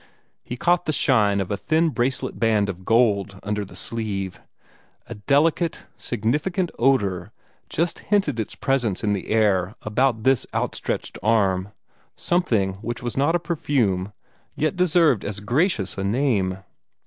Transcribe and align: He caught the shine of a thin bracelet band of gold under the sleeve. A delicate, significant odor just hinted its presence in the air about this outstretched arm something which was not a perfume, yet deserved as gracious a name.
He 0.43 0.57
caught 0.57 0.85
the 0.87 0.93
shine 0.93 1.39
of 1.39 1.51
a 1.51 1.57
thin 1.57 1.89
bracelet 1.89 2.39
band 2.39 2.69
of 2.69 2.85
gold 2.85 3.39
under 3.43 3.63
the 3.63 3.75
sleeve. 3.75 4.41
A 5.05 5.13
delicate, 5.13 5.85
significant 5.95 6.71
odor 6.79 7.31
just 7.69 7.99
hinted 7.99 8.39
its 8.39 8.55
presence 8.55 9.03
in 9.03 9.13
the 9.13 9.29
air 9.29 9.75
about 9.83 10.23
this 10.23 10.47
outstretched 10.55 11.19
arm 11.21 11.69
something 12.15 12.77
which 12.81 13.03
was 13.03 13.15
not 13.15 13.35
a 13.35 13.39
perfume, 13.39 14.11
yet 14.55 14.75
deserved 14.75 15.23
as 15.23 15.39
gracious 15.39 15.95
a 15.99 16.03
name. 16.03 16.57